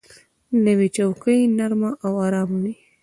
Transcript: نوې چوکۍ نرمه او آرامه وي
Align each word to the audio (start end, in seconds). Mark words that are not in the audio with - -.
نوې 0.65 0.87
چوکۍ 0.95 1.39
نرمه 1.57 1.91
او 2.05 2.11
آرامه 2.25 2.57
وي 2.63 2.73